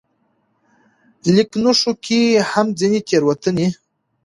[1.35, 3.67] ليکنښو کې هم ځينې تېروتنې